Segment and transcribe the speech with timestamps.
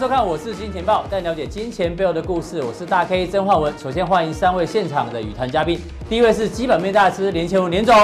[0.00, 2.62] 收看，我是金钱豹，带你了解金钱背后的故事。
[2.62, 3.70] 我是大 K 曾焕文。
[3.78, 7.94] 首先欢迎三位现场的与谈嘉宾，第一位是基本面大师连干文连总，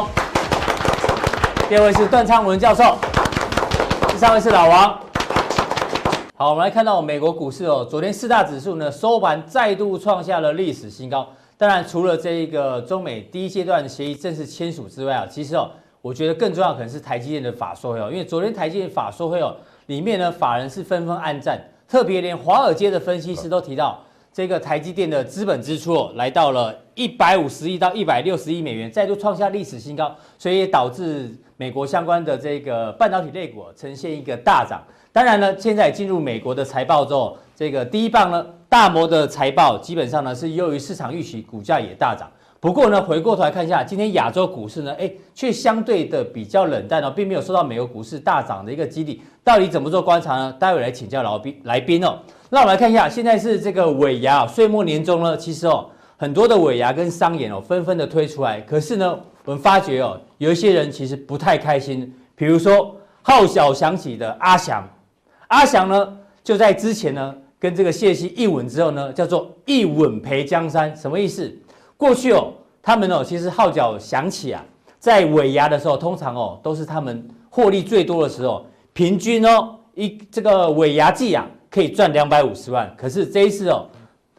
[1.70, 2.98] 第二位是段昌文教授，
[4.10, 5.00] 第三位是老王。
[6.34, 11.26] 好，我们来看到美国股市哦，昨天四大指数呢收盘再度创下了历史新高。
[11.56, 15.70] 当然，除了这一个中美第一阶段协议正式签署之外啊，其实哦，
[16.02, 19.56] 我觉得更重要可能是台积电的法说会哦，因为昨天台积电法说会哦。
[19.86, 21.58] 里面呢，法人是纷纷暗赞，
[21.88, 34.82] 特别连华尔街的分析师都提到，这个台积电的资本支出，来到了一百五十亿到一百六十亿美元，再度创下历史新高，所以也导致美国相关的这个半导体类股呈现一个大涨。
[35.12, 42.30] 当然呢，现在进入美国的财报之后，这个第一棒呢，大摩的财报基本上呢是优于市场预期，股价也大涨。
[42.66, 49.22] 不过呢，回过头来看一下，今天亚洲股市呢，哎，却相对的比较冷淡哦，并没有受到美国股市大涨的一个激励。
[49.44, 50.52] 到底怎么做观察呢？
[50.58, 52.18] 待会来请教老宾来宾哦。
[52.50, 58.60] 那我们来看一下，现在是这个尾牙哦，岁末年终呢，其实哦，很多的尾牙跟商演哦，纷纷的推出来。
[58.62, 62.12] 可是呢，我们发觉哦，有一些人其实不太开心。
[62.34, 64.84] 比如说号角响起的阿翔，
[65.46, 71.56] 阿翔呢，就在之前呢，跟这个谢希一吻之后呢，叫做一吻赔江山，什么意思？
[71.96, 72.52] 过去哦，
[72.82, 74.62] 他们哦，其实号角响起啊，
[74.98, 82.92] 在尾牙的时候，通常哦，都是他们获利最多的时候，平均哦，一这个尾牙季啊，可以赚两百五十万。
[82.98, 83.86] 可是这一次哦，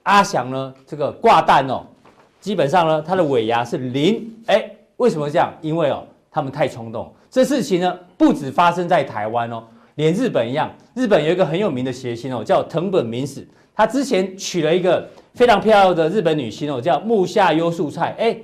[0.04, 1.84] 阿翔呢，这个挂蛋哦，
[2.40, 4.32] 基本上呢，他的尾牙是零。
[4.46, 5.52] 哎，为什么这样？
[5.62, 7.12] 因为哦，他们太冲动。
[7.32, 9.64] 这事情呢，不止发生在台湾哦，
[9.96, 10.72] 连日本一样。
[10.94, 15.08] 日本有一个很有名的谐星哦，叫藤本明史，他之前娶了一个。
[15.38, 18.16] 非常漂亮的日本女星哦，叫木下优树菜。
[18.18, 18.36] 哎，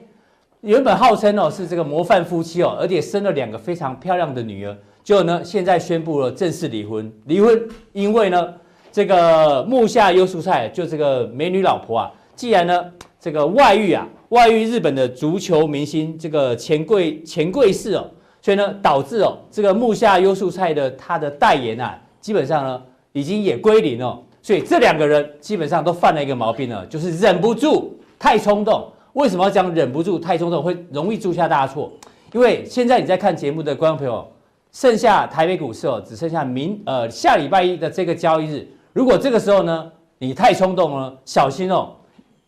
[0.62, 4.78] 原本号称哦是这个模范夫妻哦，而且生了两个非常漂亮的女儿。
[5.04, 7.12] 结果呢，现在宣布了正式离婚。
[7.26, 7.60] 离婚，
[7.94, 8.54] 因为呢，
[8.92, 12.86] 这个木下优树菜就这个美女老婆啊，既然呢
[13.20, 18.06] 这个外遇啊，外遇日本的足球明星这个钱柜钱柜士哦，
[18.40, 22.80] 所以呢导致哦这个木下优树菜的她的代言啊，基本上呢
[23.14, 24.22] 已经也归零哦。
[24.44, 28.92] 所以这两个人基本上都犯了一个毛病呢，就是忍不住太冲动。
[29.14, 31.90] 为什么要讲忍不住太冲动会容易铸下大错？
[32.34, 34.30] 因为现在你在看节目的观众朋友，
[34.74, 38.68] 剩下台北股市哦，只剩下明呃下礼拜一的这个交易日。
[38.92, 41.96] 如果这个时候呢，你太冲动了，小心哦，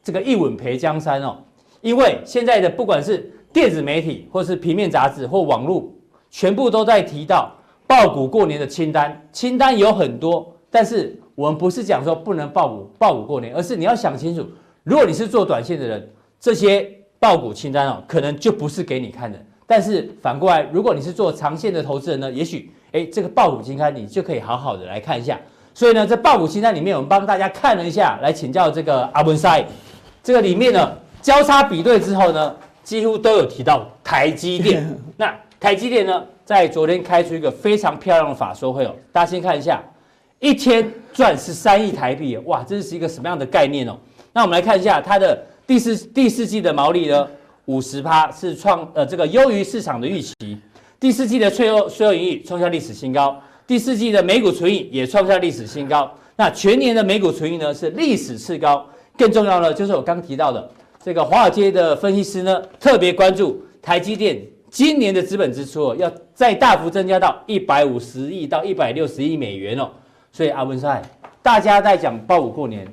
[0.03, 1.37] 这个一吻赔江山哦。
[1.79, 5.89] 因为现在的不管是电子媒体，或是平面杂志或网络，
[6.29, 7.53] 全部都在提到
[7.87, 11.17] 爆股过年的清单，清单有很多，但是。
[11.35, 14.45] 我们不是讲说不能抱股抱股过年，而是你要想清楚，
[14.83, 16.09] 如果你是做短线的人，
[16.39, 19.37] 这些抱股清单哦，可能就不是给你看的。
[19.67, 25.39] 但是反过来，如果你是做长线的投资人呢，也许哎，这个抱股清单你就可以好好的来看一下。
[25.73, 29.65] 所以呢，这抱股清单里面，我们帮大家看了一下，来请教这个阿文赛，
[30.23, 34.87] 这个里面呢交叉比对之后呢，几乎都有提到台积电。
[35.17, 39.83] 那台积电呢，在昨天开出一个非常漂亮的法说会哦，大家先看一下。
[40.45, 43.97] 一天赚十三亿台币，哇，这是一个什么样的概念哦？
[44.31, 47.27] 那我们来看一下它的第四第四季的毛利呢，
[47.65, 50.35] 五十趴是创呃这个优于市场的预期。
[50.99, 56.11] 第四季的税后税后盈利创下历史新高，第四季的每股纯益也创下历史新高。
[56.35, 58.85] 那全年的每股纯益呢是历史次高。
[59.17, 60.69] 更重要的就是我刚提到的
[61.03, 64.39] 这个华尔街的分析师呢特别关注台积电
[64.69, 69.89] 今年的资本支出哦，要再大幅增加到一百五十亿到一百六十亿美元哦。
[70.35, 71.01] 所以阿文赛，
[71.41, 72.85] 大家在讲抱股过年，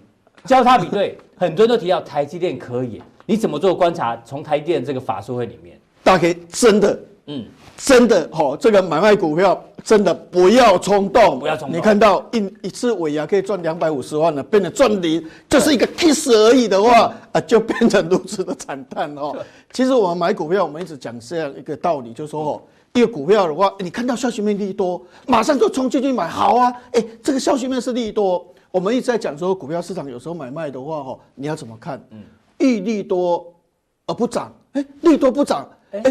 [0.44, 4.16] 交叉比对， 很多人都提到台积电可以，你怎么做观察？
[4.24, 6.96] 从台积电这个法说会里面，大概真的，
[7.26, 7.44] 嗯，
[7.76, 11.76] 真的，好，这个买卖股票真的不要冲动，不要冲动。
[11.76, 19.36] 你看到一一次尾牙可以赚两百五十万了，变成赚零，就是一个 kiss 而已的话，啊，就变成如此的惨淡哦。
[19.72, 22.62] 其实我们买股票，我们一直讲这样一个道理，就是说哦。
[22.94, 26.72] 一个股票的话，你看到消息面利多，马上就冲进去买，好啊！
[26.92, 28.46] 哎，这个消息面是利多。
[28.70, 32.02] 我们一直在讲说，股票市场有时候买卖的话，哈，你要怎么看？
[32.10, 32.22] 嗯，
[32.58, 33.54] 遇利多
[34.06, 36.02] 而不涨，哎，利多不涨，哎，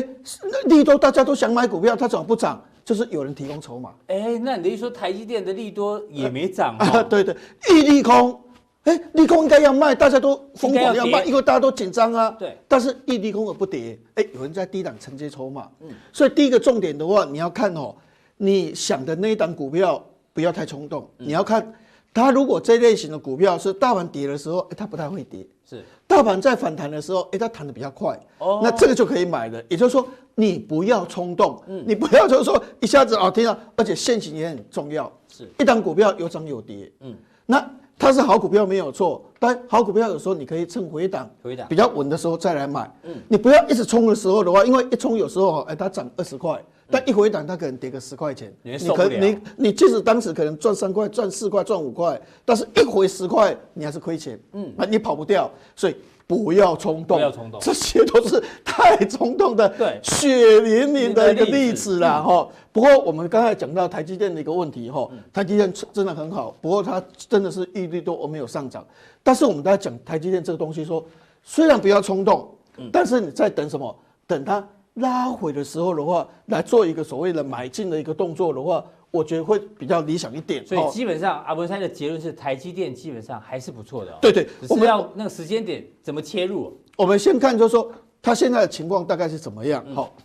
[0.66, 2.60] 利多大家都想买股票，它怎么不涨？
[2.84, 3.92] 就是有人提供筹码。
[4.08, 6.76] 哎，那你等于说台积电的利多也没涨？
[6.82, 7.36] 啊，对对，
[7.72, 8.40] 遇利空
[8.84, 12.32] 哎，利空应该要卖，大家都疯狂要卖，因为大家都紧张啊。
[12.32, 12.58] 对。
[12.68, 15.70] 但是一利空而不跌，哎，有人在低档承接筹码。
[15.82, 15.90] 嗯。
[16.12, 17.96] 所以第一个重点的话，你要看哦，
[18.38, 21.72] 你想的那一档股票不要太冲动，嗯、你要看
[22.12, 25.46] 它如果这类型的股票是大盘跌的时候，哎，它不太会跌。
[25.70, 25.84] 是。
[26.08, 28.20] 大盘在反弹的时候，哎，它弹的比较快。
[28.40, 28.62] 哦。
[28.64, 29.62] 那这个就可以买了。
[29.70, 35.12] 也就是说，你不要冲动，嗯，你不要就是说一下子啊，听到，而且现行也很重要。
[35.32, 35.48] 是。
[35.60, 36.92] 一档股票有涨有跌。
[37.02, 37.16] 嗯。
[37.46, 37.64] 那。
[37.98, 42.92] 它是好股票没有错，但好股票有时候你可以趁回档，回档比较稳的时候再来买。
[43.04, 46.60] 嗯，你不要一直冲的时候的话，因为一冲有时候哎它涨二十块，
[46.90, 54.40] 但一回档它可能跌个十块钱，你可你你即使当时可能赚三块、赚四块、赚五块，但是一回十块你还是亏钱。
[54.54, 55.96] 嗯，啊你跑不掉，所以。
[56.32, 62.48] 不要冲动，不要冲动，这些都是太冲动的，对，血淋淋的一个例子啦，哈。
[62.72, 68.86] 不过我们刚才讲到台积电的一个问题，哈，台积电真的很好，不过它真的是利率都没有上涨。
[69.22, 71.06] 但是我们在讲台积电这个东西，说
[71.44, 72.50] 虽然不要冲动，
[72.94, 73.94] 但是你在等什么？
[74.26, 78.82] 等它拉回的时候的话，来做一个所谓的买进的一个动作的话。
[79.12, 84.18] 我觉得会比较理想一点，所以基本上阿文山的结论是台积电基本上还是不错的。
[84.22, 86.80] 对对，我们要那个时间点怎么切入？
[86.98, 87.92] 我们先看，就是说
[88.22, 89.86] 它现在的情况大概是怎么样？
[89.94, 90.16] 好，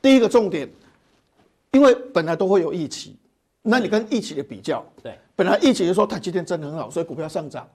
[0.00, 0.70] 第一个重点，
[1.72, 3.16] 因为本来都会有预期，
[3.62, 7.68] 那你跟预期的比较，对，本来预期就说台积电真的很好，所以股票上涨，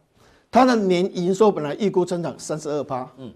[0.50, 3.30] 它的年营收本来预估增长三十二趴，嗯，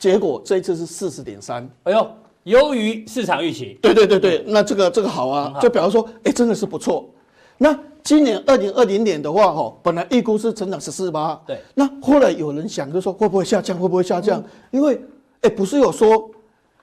[0.00, 2.10] 结果这一次是四十点三，哎呦。
[2.50, 7.08] 优于市场预期，对对对对，那这个这个好啊，好就表示说，哎，真的是不错。
[7.56, 11.60] 那今年二零二零年的话，哈，本来预估是成长十四八，对。
[11.74, 13.78] 那后来有人想，就说会不会下降？
[13.78, 14.40] 会不会下降？
[14.40, 15.00] 嗯、因为，
[15.42, 16.28] 哎，不是有说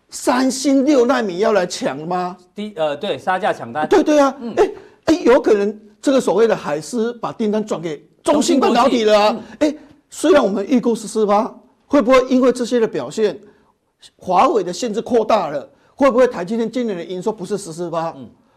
[0.10, 2.38] 三星六纳米要来抢吗？
[2.56, 3.86] 低呃，对，杀价抢单。
[3.90, 4.72] 对对啊，哎
[5.06, 9.38] 哎、嗯，有可能这个所谓的海思把订单转给中芯半导体了啊。
[9.60, 9.78] 哎、嗯，
[10.10, 11.54] 虽然我们预估十四八，
[11.88, 13.38] 会不会因为这些的表现？
[14.18, 18.16] 华为的限制扩大了，会不会台积电今年的营收不是十四八，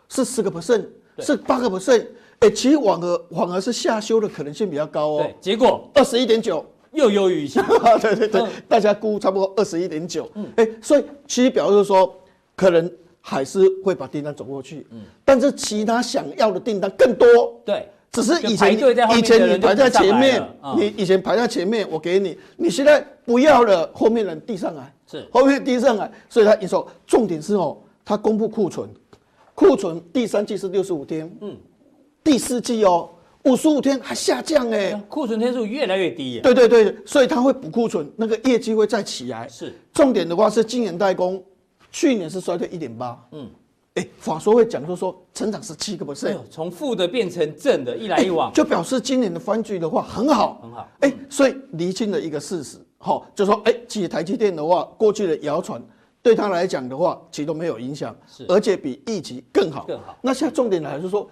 [0.09, 0.85] 是十个 percent，
[1.19, 2.07] 是八个 percent？
[2.41, 5.19] 哎，其实反而反而是下修的可能性比较高哦。
[5.23, 7.61] 对，结果二十一点九又优于预期。
[8.01, 10.31] 对对对，大家估差不多二十一点九。
[10.35, 12.15] 嗯，哎，所以其实表示说，
[12.57, 12.91] 可能
[13.21, 14.87] 还是会把订单走过去。
[14.91, 17.29] 嗯，但是其他想要的订单更多。
[17.65, 17.89] 对。
[18.13, 18.75] 只是以前
[19.17, 20.43] 以前你排在前面，
[20.77, 25.27] 你以前排在前面，我给你，你现在不要了，后面人递上来，是。
[25.33, 28.89] 后面递上来，所以他一说，重点是哦，他公布库存，
[29.55, 31.57] 库存第三季是六十五天，嗯，
[32.23, 33.09] 第四季哦
[33.45, 39.75] 五十五天还下降哎，库存天数越来越低，对对对，所以他会补库存，那个业绩会再起来，是。
[39.93, 41.43] 重点的话是晶圆代工，
[41.91, 43.49] 去年是衰退一点八，嗯。
[43.95, 50.89] 哎，法说会讲，说说成长是七个 percent，从负的变成正的，一来一往，就表示今年的番剧的话很好，很好。
[51.01, 55.83] 哎，所以厘清了一个事实，好，就说哎，其实台积电的话，过去的谣传
[56.23, 60.17] 对他来讲的话，其实都没有影响，是，而且比一级更好，更好。
[60.21, 61.27] 那现在重点来就是说，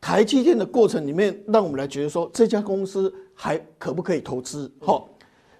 [0.00, 4.70] 台积电的过程里面，让我们来觉得说这家公司还可不可以投资？
[4.80, 5.08] 好，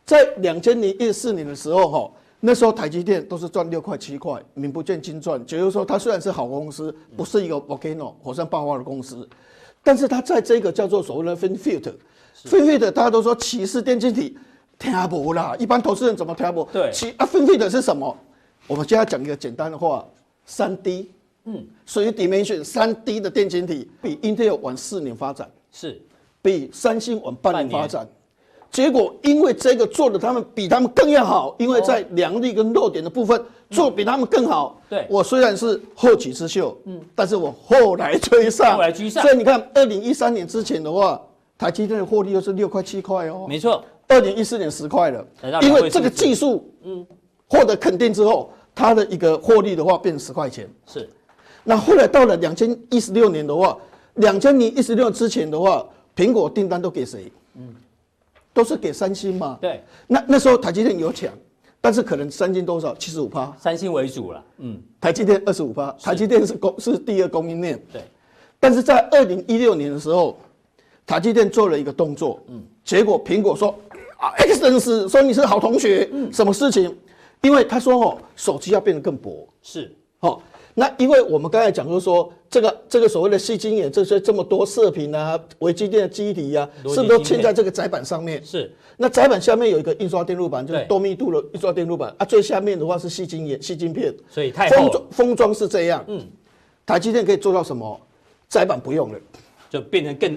[0.04, 2.12] 在两千零一四年的时候，哈。
[2.40, 5.44] 那时候台积电都是赚六块七块，名不见经传。
[5.44, 9.28] 就是说，它虽然是好公司，不是一个 volcano 火山爆发的公司，
[9.82, 14.38] 但是它在这个叫做所谓的 FinFET，FinFET 大家都说歧视电晶体，
[14.78, 15.56] 听不啦。
[15.58, 16.64] 一般投资人怎么听不？
[16.72, 18.16] 对，其啊 FinFET 是什么？
[18.66, 20.04] 我们现在讲一个简单的话，
[20.44, 21.10] 三 D，
[21.44, 26.00] 嗯，所以 Dimension 三 D 的电晶体，比 Intel 晚四年发展，是
[26.42, 28.06] 比三星晚半年发展。
[28.70, 34.78] 结果因为这个做的他们比他们更要好，因为在良率跟弱点的部分做比他们更好。
[34.90, 39.22] 对，我虽然是后起之秀，嗯，但是我后来追上，后来居上。
[39.22, 41.18] 所以你看，二零一三年之前的话，
[41.56, 43.46] 台积电的获利又是六块七块哦。
[43.48, 45.26] 没错，二零一四年十块了，
[45.62, 47.06] 因为这个技术，嗯，
[47.46, 50.68] 获得肯定之后，它的一个获利的话变成十块钱。
[50.86, 51.08] 是，
[51.64, 53.78] 那后来到了两千一十六年的话，
[54.14, 55.86] 两千零一十六之前的话，
[56.16, 57.32] 苹果订单都给谁？
[57.54, 57.74] 嗯。
[58.50, 59.56] 都是给三星嘛？
[59.60, 61.32] 对，那那时候台积电有抢，
[61.80, 64.44] 但是可能三星多少七十五趴，三星为主了。
[64.56, 67.80] 嗯，台积电二十五趴，台积电是供是第二供应链。
[67.92, 68.02] 对，
[68.58, 70.36] 但是在二零一六年的时候，
[71.06, 73.72] 台积电做了一个动作，嗯，结果苹果说
[74.18, 76.94] 啊，Excellence 说你是好同学，嗯，什么事情？
[77.40, 80.40] 因为他说哦，手机要变得更薄，是，哦。
[80.74, 88.44] 那因为我们刚才讲就是说，这个这个所谓的细晶眼，这些这么多射频啊，微机电的记忆体啊，是不是都嵌在这个载板上面？
[88.44, 88.72] 是。
[88.96, 92.24] 那载板下面有一个印刷电路板，就是多密度的印刷电路板啊。
[92.24, 94.14] 最下面的话是细晶眼、细晶片。
[94.28, 96.04] 所以太封装封装是这样。
[96.06, 96.24] 嗯。
[96.86, 98.00] 台积电可以做到什么？
[98.48, 99.18] 载板不用了，
[99.68, 100.36] 就变成更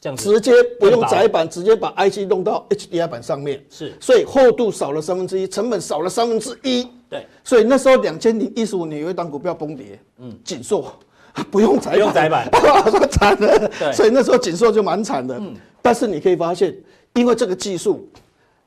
[0.00, 3.94] 这样直接不用窄板，直接把 IC 弄到 HDI 板上面，是。
[4.00, 6.86] 所以厚度少了三分之一，成本少了三分之一。
[7.08, 10.92] 对，所以那时候两千零一十五年有一档股票崩跌，嗯，景硕。
[11.48, 12.50] 不用载板，不用窄板。
[12.90, 13.70] 说惨了。
[13.78, 13.92] 对。
[13.92, 15.36] 所以那时候景硕就蛮惨的。
[15.38, 16.74] 嗯，但是你可以发现，
[17.14, 18.08] 因为这个技术，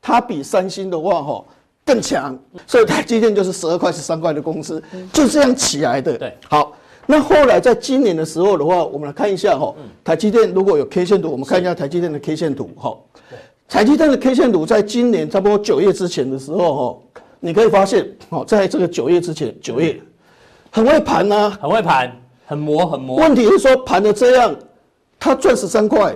[0.01, 1.43] 它比三星的话哈
[1.85, 6.17] 更强，所以台积电就是十二块、十三块的公司，就这样起来的。
[6.17, 6.71] 对，好。
[7.05, 12.97] 那后来在今年的时候的话，我们来看一下哈，台积电如果有 K 线图，我们看一下台积电的 K 线图哈。
[13.67, 19.99] 台积电的 K 线图在今年差不多九月之前的时候哈，你可以发现哦，在这个九月之前，九月
[20.71, 22.11] 很会盘呐，很会盘，
[22.45, 23.17] 很磨很磨。
[23.17, 24.55] 问题是说盘的这样，
[25.19, 26.15] 它赚十三块，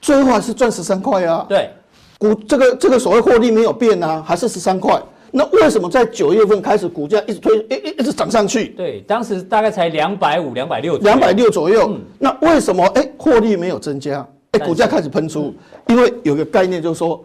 [0.00, 1.44] 最后还是赚十三块啊。
[1.48, 1.70] 对，
[2.18, 5.02] 股这个这个所谓获利没有变啊，还是十三块。
[5.34, 8.68] 那为什么在九月份开始股价一直推，一一一直涨上去？
[8.76, 11.96] 对，当时大概才两百五、两百六，两百六左右。
[12.18, 14.28] 那为什么哎获利没有增加？
[14.50, 15.54] 哎，股价开始喷出，
[15.88, 17.24] 因为有个概念就是说，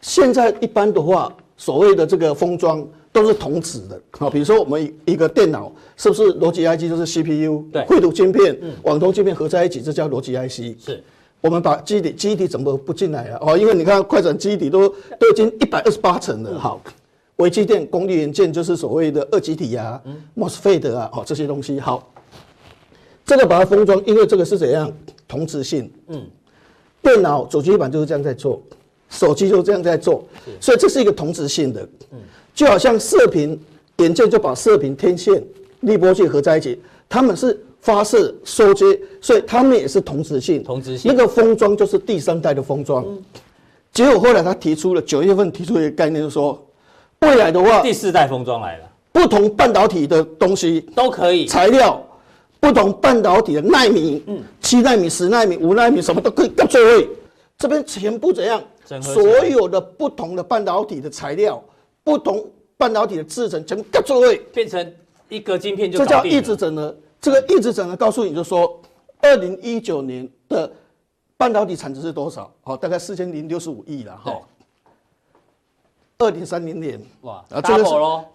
[0.00, 2.82] 现在一般的话，所谓的这个封装
[3.12, 4.00] 都是同质的。
[4.12, 7.66] 好，比如说我们一个电脑是不是逻辑 IC 就是 CPU？
[7.70, 10.82] 对，绘图晶片、网通晶片合在一起，这叫逻辑 IC。
[10.82, 11.04] 是，
[11.42, 13.38] 我们把基底基底怎么不进来啊？
[13.42, 16.58] 哦，因为你看快转基底都都已经一百二十八层了。
[16.58, 16.80] 好。
[17.36, 20.00] 微机电功率元件就是所谓的二极体啊、
[20.36, 21.80] MOSFET 啊，哦这些东西。
[21.80, 22.08] 好，
[23.24, 24.92] 这个把它封装，因为这个是怎样？
[25.26, 26.22] 同质性，嗯，
[27.00, 28.62] 电脑主机板就是这样在做，
[29.08, 30.22] 手机就这样在做，
[30.60, 32.18] 所以这是一个同质性的，嗯，
[32.54, 33.58] 就好像射频
[33.96, 35.42] 元件就把射频天线、
[35.80, 43.06] 滤波器合在一起，他们是发射收接，所以他们也是同质性，同质性，那个封装就是第三代的封装，
[43.90, 46.62] 结果后来他提出了九月份提出一个概念，就是说。
[47.22, 52.04] 未来的话，第四代封装来了，不同半导体的东西都可以材料，
[52.58, 57.08] 不同半导体的纳米，嗯，七纳米、十纳米、五纳米，什么都可以到最位。
[57.56, 58.60] 这边全部怎样？
[59.00, 61.62] 所有的不同的半导体的材料，
[62.02, 62.44] 不同
[62.76, 64.94] 半导体的制成，全部到最位，变成
[65.28, 65.98] 一个晶片就。
[65.98, 66.94] 这叫异质整合。
[67.20, 68.80] 这个异质整合告诉你就说，
[69.20, 70.70] 二零一九年的
[71.36, 72.52] 半导体产值是多少？
[72.62, 74.40] 好，大概四千零六十五亿了哈。
[76.22, 77.90] 二零三零年，哇，啊，这个是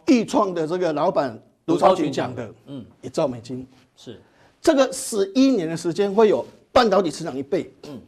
[0.05, 3.65] 钰创的这个老板卢超群讲的，嗯，一兆美金。
[3.95, 4.21] 是。
[4.61, 8.01] 这个十一年的时间会有半导体成长一倍，嗯，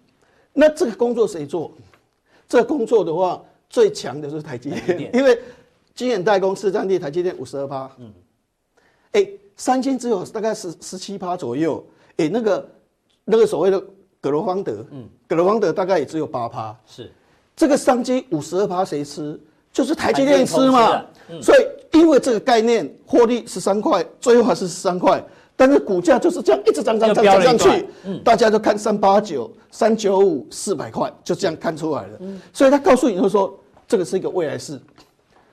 [0.52, 1.72] 那这个工作谁做？
[2.48, 5.40] 这个工作的话，最强的是台积电，因为
[5.94, 8.12] 晶圆代工市占地台积电五十二趴，嗯，
[9.12, 11.86] 哎，三星只有大概十十七趴左右，
[12.18, 12.70] 哎，那个
[13.24, 13.82] 那个所谓的
[14.20, 17.12] 葛罗方德，嗯，葛罗方德大概也只有八趴，是。
[17.56, 19.40] 这个商机五十二趴谁吃？
[19.72, 21.04] 就是台积电吃嘛，
[21.42, 25.24] 所以因为这个概念，获利十三块，最后还是十三块，
[25.56, 27.88] 但是股价就是这样一直涨涨涨涨上去，
[28.24, 32.20] 大家都看三八九、三九五、四百块，就这样看出来了。
[32.52, 33.58] 所以他告诉你就是说，
[33.88, 34.80] 这个是一个未来式，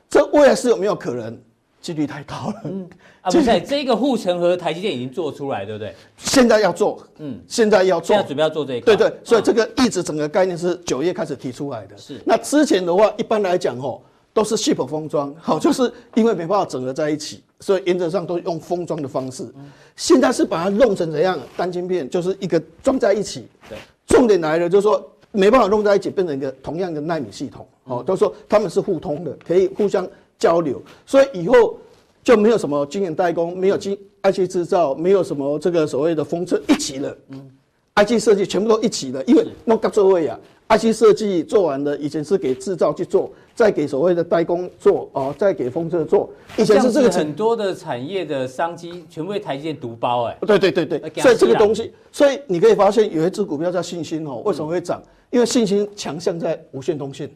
[0.08, 1.38] 这未来式有没有可能？
[1.80, 2.54] 几率太高了。
[2.64, 2.88] 嗯，
[3.23, 5.95] 啊，不是， 这个护城河台积电已经做出来，对不对？
[6.16, 8.95] 现在要做，嗯，现在要做，现在准备要做这一块。
[8.95, 11.97] 对对，所以这个一直整个概念是九月开始提出来的。
[11.97, 14.00] 是，那之前的话，一般来讲哦。
[14.37, 19.50] 都是 SiP 封装，好，就是因为没办法整合在一起，所以原则上都用封装的方式。
[19.97, 21.40] 现在是把它弄成怎样？
[21.56, 23.49] 单晶片就是一个装在一起。
[23.66, 25.02] 对，重点来了，就是说
[25.33, 27.66] 没办法弄在一起，变成一个同样的纳米系统。
[27.85, 30.06] 哦，都说他们是互通的，可以互相
[30.38, 31.78] 交流，所以以后
[32.23, 37.16] 就没有什么晶圆代工，没有晶 IC 制造，没有什么这个所谓的封测一起了。
[37.28, 37.50] 嗯
[37.95, 40.38] ，IC 设计全部都一起了，因为弄个座位啊。
[40.69, 46.28] IC 设计做完了，以前是给制造去做，再给所谓的代工做哦，再给封测做。
[46.59, 50.37] 以前是这个很多的产业的商机全部被台积电独包哎。
[50.45, 55.00] 对对对对，所以这个东西，所以你可以发现有一只股票叫信心哦，为什么会涨？
[55.31, 57.31] 因为信心强项在无线通信，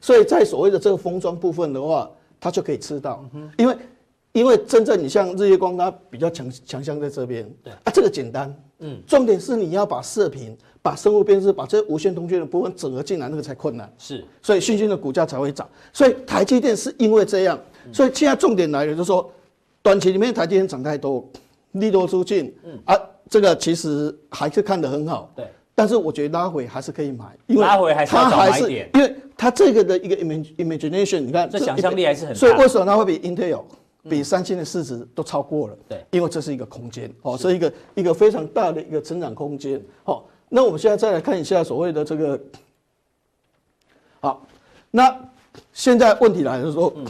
[0.00, 2.10] 所以在所谓的这个封装部分的话，
[2.40, 3.24] 它就可以吃到，
[3.58, 3.76] 因为
[4.32, 7.48] 因为真正你像日月光，它比较强强项在这边。
[7.62, 10.56] 对啊，这个简单，嗯，重点是你要把射频。
[10.84, 13.88] 把生物辨识，把这无线通讯的部分整合进来，那个才困难。
[13.98, 15.64] 是，所以讯星的股价才会涨。
[15.92, 17.56] 所以台积电是因为这样，
[17.92, 19.30] 所以现在重点来了，就是说，
[19.80, 21.24] 短期里面台积电涨太多，
[21.70, 22.98] 利多出尽，嗯啊，
[23.30, 25.30] 这个其实还是看得很好。
[25.36, 25.46] 对，
[25.82, 27.64] 但是我觉得拉回还是可以买，因为
[28.06, 30.16] 它还是因为它这个的一个
[30.62, 32.38] imagination，你看这想象力还是很大。
[32.38, 33.64] 所以为什么它会比 Intel、
[34.08, 35.76] 比三星的市值都超过了？
[35.88, 40.24] 对，因为这是一个空间，哦，是一个一个非常大的一个成长空间，好。
[40.54, 42.40] 那我们现在再来看一下所谓的这个，
[44.20, 44.46] 好，
[44.90, 45.18] 那
[45.72, 47.06] 现在问题来了，说，嗯，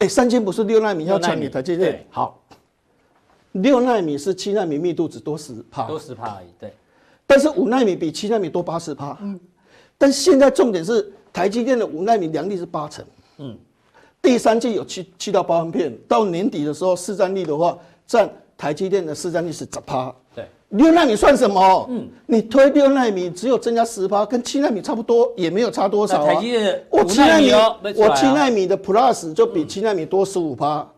[0.00, 2.04] 哎，三星不是六纳米要抢你台积电？
[2.10, 2.38] 好，
[3.52, 6.48] 六纳米是七纳米密度只多十帕，多十帕而已。
[6.58, 6.74] 对，
[7.28, 9.16] 但是五纳米比七纳米多八十趴。
[9.20, 9.38] 嗯，
[9.98, 13.04] 但现在重点是台积电的五纳米良率是八成。
[13.36, 13.56] 嗯，
[14.22, 20.12] 第三季有七七到八万片，到年底的时候市占率的话，占台积电的市占率是十趴。
[20.34, 21.86] 对，六纳米算什么？
[21.90, 26.34] 嗯，你推六纳米只有增加十趴，跟七纳米差不多，也没有差多少啊。
[26.34, 30.88] 台积电的我七纳米，哦我七纳米的 Plus 就比七纳米多十五趴。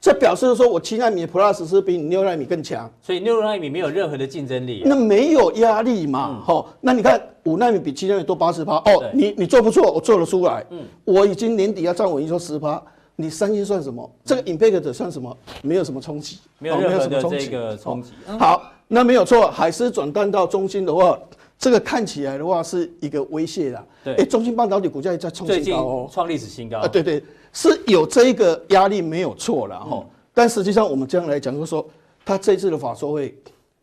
[0.00, 6.40] 这表示说，我七纳米 Plus 是比你六纳米更强，所以六纳米没有任何的竞争力、啊，那没有压力嘛？
[6.42, 12.82] 好、嗯，那你看五纳米比七纳米多八十趴，哦，你你做不错，我做得出来，嗯，我已经年底要站稳，一说十趴，
[13.14, 14.10] 你三星算什么？
[14.24, 15.36] 这个 Impact 算什么？
[15.60, 18.10] 没有什么冲击，没有任何的这个冲击。
[18.38, 21.18] 好，那没有错，海思转单到中芯的话，
[21.60, 23.86] 这个看起来的话是一个威胁啦。
[24.02, 26.78] 对，哎，中芯半导体股价也在创新高哦，创历史新高。
[26.78, 27.22] 啊，对对。
[27.52, 31.84] 是有这一个压力没有错了哈，但实际上我们这样来讲，就是说，
[32.24, 33.36] 它这次的法说会，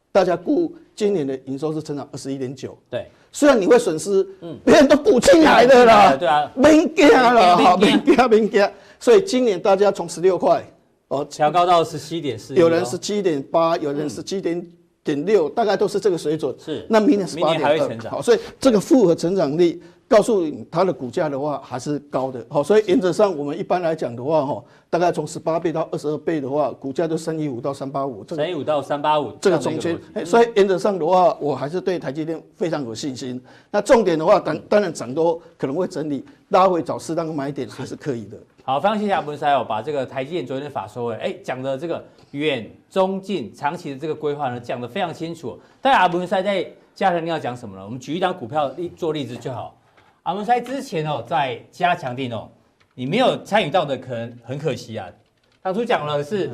[0.09, 8.29] 大家估今年的营收是成长二十一点九，对，虽然你会损失，嗯，别人都补进来的啦，对啊，没惊了哈，没惊。
[8.29, 10.65] 没惊，所以今年大家从十六块
[11.09, 14.65] 哦调高到十七点四，有人十七点八，有人十七点
[15.07, 19.81] 点六，大概都是这个水准，是，那明年是八点二，好，所以这个复合成长率。
[20.07, 33.41] 告诉你，它的股价的话还是高的，好，所以原则上我们一般来讲的话，哈，大概从十八倍到二十二倍的话，股价就三一五到三八五，三一五到三八五这个中间，所以原则上的话，我还是对台积电非常有信心。
[33.69, 38.37] 那重点的话，当当然涨多可能会整理，拉回找适当的买点还是可以的。
[38.63, 45.59] 好，非常谢谢阿文塞哦，把这个台积电昨天的法说会，哎，讲的这个远、中、近、长期的这个规划呢，讲的非常清楚。
[45.81, 47.83] 但阿文塞在加强你要讲什么呢？
[47.83, 49.73] 我们举一张股票例做例子就好。
[50.27, 52.49] 阿文塞之前哦，在加强地哦，
[52.93, 55.07] 你没有参与到的，可能很可惜啊。
[55.61, 56.51] 当初讲了是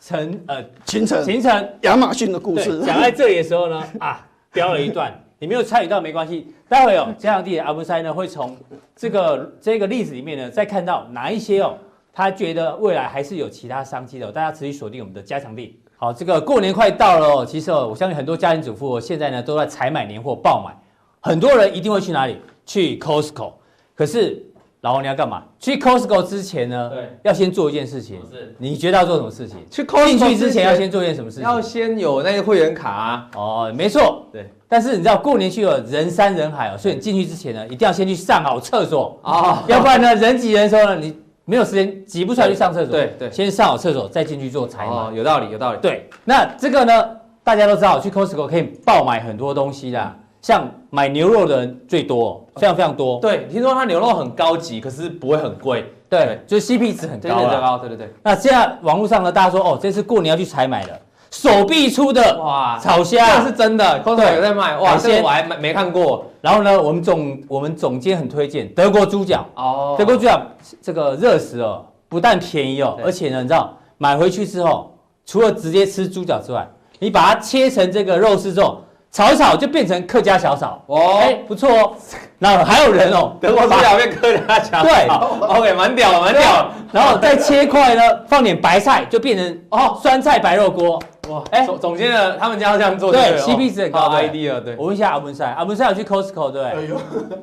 [0.00, 6.52] 陈呃秦城秦城亚马逊的故事，讲在这里的时候呢啊，标了一段，你没有参与到没关系。
[6.68, 8.56] 待会哦，加强錠阿文塞呢会从
[8.96, 11.78] 这个这个例子里面呢，再看到哪一些哦，
[12.12, 15.78] 他觉得未来还是有其他商机的，大家持续锁定我们的加强地。
[15.94, 20.74] 好，这个过年快到了哦，其实哦，我相信很多家庭主妇现在呢都在采买年货爆买，
[21.20, 22.36] 很多人一定会去哪里？
[22.68, 23.54] 去 Costco，
[23.94, 24.44] 可是
[24.82, 25.42] 老王你要干嘛？
[25.58, 28.20] 去 Costco 之前呢，对，要先做一件事情。
[28.30, 29.56] 是，你觉得要做什么事情？
[29.70, 31.44] 去 Costco 进去之前要先做一件什么事情？
[31.44, 33.30] 要先有那个会员卡啊。
[33.34, 34.46] 哦，没错，对。
[34.68, 42.92] 但是你知道过年去了人山人海哦，所以你进去之前呢，一定要先去上好厕所啊，要不然呢人挤人的时候呢，你没有时间挤不出来去上厕所。
[42.92, 44.92] 对对，先上好厕所再进去做采买。
[44.92, 45.78] 哦，有道理，有道理。
[45.80, 50.14] 对，那这个呢，大家都知道去 Costco 可以爆买很多东西的。
[50.40, 53.18] 像买牛肉的人最多，非常非常多。
[53.20, 55.92] 对，听说它牛肉很高级，可是不会很贵。
[56.08, 57.40] 对，就是 CP 值很高。
[57.40, 58.14] 对对高，对对对。
[58.22, 60.98] 那现在网络上呢，大家说哦，这次过年要去采买的，
[61.30, 64.78] 手臂出的哇，炒虾，这是真的，Costco 有在卖。
[64.78, 66.24] 哇，这个我还没没看过。
[66.40, 69.44] 然后呢，我们总我们总监很推荐德国猪脚。
[69.54, 69.96] 哦。
[69.98, 70.40] 德国猪脚
[70.80, 74.96] 这个热食哦，不但便宜哦，而且呢，你知道买回去之后，
[75.26, 76.66] 除了直接吃猪脚之外，
[77.00, 78.82] 你把它切成这个肉丝之后。
[79.10, 81.92] 炒一炒就变成客家小炒哦，哎，不错哦。
[82.40, 85.08] 那还有人哦，德国猪脚变客家小炒，对，
[85.58, 86.70] OK，蛮屌，蛮屌。
[86.92, 91.00] 然后再切块呢，放点白菜，就变成哦酸菜白肉锅。
[91.28, 94.60] 哇，哎，总总监的他们家这样做，对，CP 值很高，idea。
[94.60, 96.98] 对，我问一下阿文赛，阿文赛有去 Costco 对不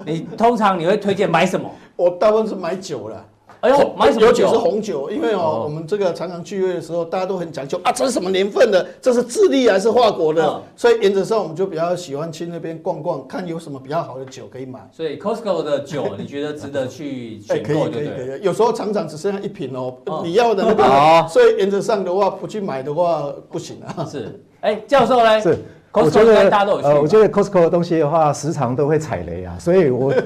[0.05, 0.13] 对？
[0.13, 1.69] 你通常你会推荐买什么？
[1.97, 3.17] 我大部分是买酒了。
[3.65, 4.27] 哎呦，买什么酒？
[4.27, 8.85] 尤其是红酒，因为哦，我们这个常常聚会的时候，大家都很讲究啊，这是什么年份的？
[9.01, 10.61] 这是智利还是法国的？
[10.75, 14.87] 所以原则上，我们就比较喜欢去那边逛逛，看有什么比较好的酒可以买。
[14.91, 17.85] 所以 Costco 的酒， 你觉得值得去选购？
[17.85, 18.41] 可以，可以，可以。
[18.43, 21.27] 有时候常常只剩下一瓶哦，你要的那个。
[21.27, 24.05] 所以原则上的话，不去买的话不行啊。
[24.05, 25.41] 是，哎，教授呢？
[25.41, 25.57] 是。
[25.97, 26.49] 我觉得
[26.83, 30.21] 呃，我觉得 Costco 的东西的话，时常都会踩雷啊，所以我对，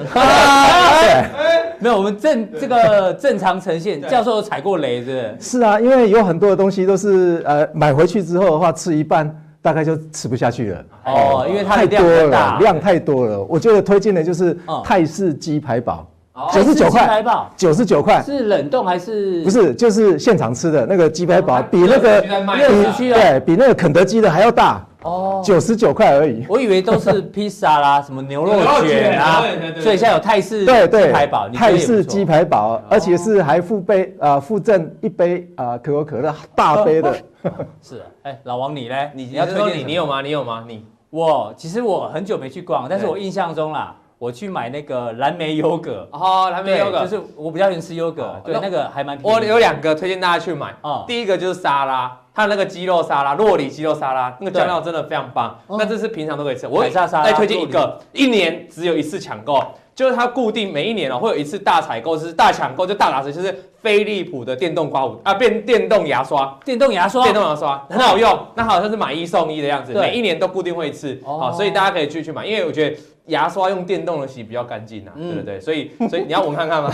[1.81, 5.35] 没有，我们正这个正常呈现，教授踩过雷是不是？
[5.39, 10.85] 是啊，因为有很多的东西都是呃买回去之后的话，吃一半大概就吃不下去了。
[11.05, 13.41] 哦，因为它太多了，量太多了。
[13.43, 16.05] 我觉得推荐的就是泰式鸡排堡，
[16.51, 17.23] 九十九块，
[17.55, 19.41] 九十九块是冷冻还是？
[19.43, 24.85] 不是，就是现场吃的那个鸡排堡，比那个比对比那个肯德基的还要大。
[25.03, 26.45] 哦，九十九块而已。
[26.49, 29.43] 我以为都是 披萨啦，什么牛肉卷啊，
[29.79, 37.15] 所以现在有泰式对对鸡排堡，泰式鸡排堡，而且是还附杯呃附赠一杯啊可口可乐大杯的。
[37.81, 38.95] 是，哎，老王你呢？
[39.13, 40.21] 你你要推荐你你有吗？
[40.21, 40.65] 你有吗？
[40.67, 46.05] 你我其实我很久没去逛，但是我印象中啦，我去买那个蓝莓优格。
[46.11, 49.17] 哦，蓝莓优格就是我比较喜欢吃优格，对，那个还蛮。
[49.23, 50.75] 我有两个推荐大家去买，
[51.07, 52.15] 第一个就是沙拉。
[52.39, 55.59] 它的那个鸡肉沙拉，洛里鸡肉沙拉，那个酱料真的非常棒。
[55.67, 56.65] 那这是平常都可以吃。
[56.65, 59.61] 我再推荐一个，一年只有一次抢购，
[59.95, 72.95] 就是它固定每一年哦会有一次大采购，是大抢购，就大打折，就是飞利浦的电动刮胡啊，变电动牙刷，电动牙刷，电动牙刷很好用，那好像是买一送一的样子，每一年都固定会一次，好，所以大家可以去去买，因为我觉得。
[73.29, 75.59] 牙刷用电动的洗比较干净呐，对不对？
[75.59, 76.89] 所以所以你要闻看看吗？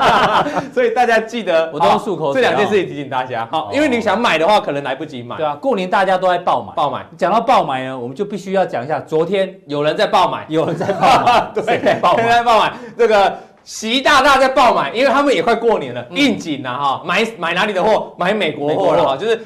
[0.74, 2.42] 所以大家记得，我都漱口水。
[2.42, 5.38] 这两件事情提醒大家，好，因为你想买的话，可能来不及买。
[5.38, 7.06] 对啊，过年大家都在爆买，爆买。
[7.16, 12.74] 讲到爆买呢，我们就必须要讲一下，昨天有人在爆买，有人在爆买， 对，在爆买，在爆满。
[12.96, 18.14] 这个习大大在爆买，因为他们也快过年了，应景了哈，买买哪里的货？
[18.18, 19.40] 买美国货了哈，就是。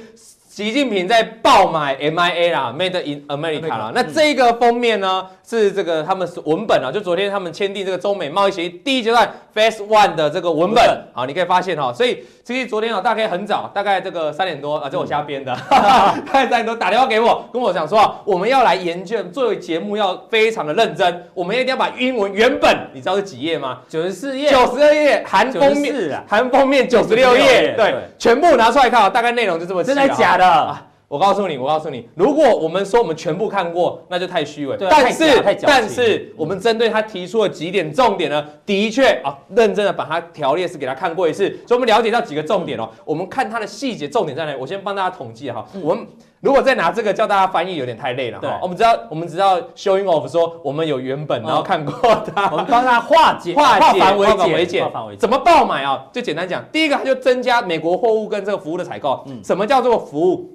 [0.55, 3.91] 习近平在爆买 MIA 啦，Made in America 啦。
[3.93, 11.09] 那这个封面呢，是这个他们是文本啊，就昨天他们签订这个中美贸易协议第一阶段 Phase One 的这个文本。
[11.13, 23.79] 好，你可以发现哈，所以其实昨天啊，大概很早，大概这个三点多啊，这我瞎编的， 大概三点多打电话给我，跟我讲说啊，我们要来研究，作为节目要非常的认真，我们一定要把英文原本，你知道是几页吗？
[23.89, 30.47] 九十四页，九十二页，含封面，含封面九十六页，对，全部拿出来看啊，大概内容就这么真的假的？
[30.47, 34.77] 啊，我告诉你，我告诉你，如果我们说我们全部看过，那就太虚伪。
[34.77, 42.89] 对，但是但是我们针对他提出的几点重点呢，的确啊，认真的把它条列式给他看过一次，所以我们了解到几个重点哦。
[43.05, 44.59] 我们看它的细节重点在哪里？
[44.59, 45.65] 我先帮大家统计哈。
[45.83, 46.07] 我们
[46.41, 48.39] 如果再拿这个叫大家翻译，有点太累了。
[48.41, 51.95] 对，我们知道我们知道 showing off 说我们有原本，然后看过
[52.35, 54.85] 它， 我们帮他化解 化解繁为简，
[55.19, 56.07] 怎么爆买啊？
[56.13, 59.23] 就简单讲，第一个它就增加美国货物跟这个服务的采购。
[59.27, 60.54] 嗯，什么叫做服务？